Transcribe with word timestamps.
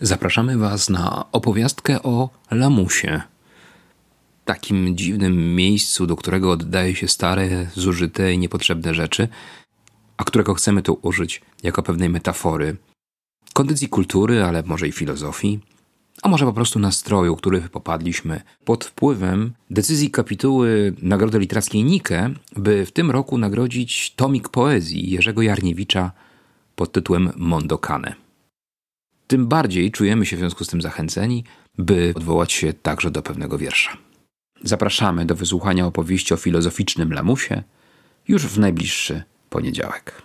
Zapraszamy 0.00 0.58
Was 0.58 0.90
na 0.90 1.24
opowiastkę 1.32 2.02
o 2.02 2.30
lamusie. 2.50 3.22
Takim 4.44 4.96
dziwnym 4.96 5.54
miejscu, 5.56 6.06
do 6.06 6.16
którego 6.16 6.50
oddaje 6.50 6.94
się 6.94 7.08
stare, 7.08 7.66
zużyte 7.74 8.32
i 8.32 8.38
niepotrzebne 8.38 8.94
rzeczy, 8.94 9.28
a 10.16 10.24
którego 10.24 10.54
chcemy 10.54 10.82
tu 10.82 10.98
użyć 11.02 11.42
jako 11.62 11.82
pewnej 11.82 12.08
metafory, 12.08 12.76
kondycji 13.52 13.88
kultury, 13.88 14.44
ale 14.44 14.62
może 14.62 14.88
i 14.88 14.92
filozofii, 14.92 15.60
a 16.22 16.28
może 16.28 16.44
po 16.44 16.52
prostu 16.52 16.78
nastroju, 16.78 17.36
który 17.36 17.60
popadliśmy 17.60 18.40
pod 18.64 18.84
wpływem 18.84 19.52
decyzji 19.70 20.10
kapituły 20.10 20.94
Nagrody 21.02 21.38
Literackiej 21.38 21.84
Nike, 21.84 22.30
by 22.56 22.86
w 22.86 22.92
tym 22.92 23.10
roku 23.10 23.38
nagrodzić 23.38 24.14
tomik 24.14 24.48
poezji 24.48 25.10
Jerzego 25.10 25.42
Jarniewicza 25.42 26.12
pod 26.76 26.92
tytułem 26.92 27.32
Mondokane. 27.36 28.27
Tym 29.28 29.46
bardziej 29.46 29.90
czujemy 29.90 30.26
się 30.26 30.36
w 30.36 30.38
związku 30.38 30.64
z 30.64 30.68
tym 30.68 30.82
zachęceni, 30.82 31.44
by 31.78 32.12
odwołać 32.16 32.52
się 32.52 32.72
także 32.72 33.10
do 33.10 33.22
pewnego 33.22 33.58
wiersza. 33.58 33.96
Zapraszamy 34.62 35.26
do 35.26 35.34
wysłuchania 35.34 35.86
opowieści 35.86 36.34
o 36.34 36.36
filozoficznym 36.36 37.12
lamusie 37.12 37.62
już 38.28 38.46
w 38.46 38.58
najbliższy 38.58 39.22
poniedziałek. 39.50 40.22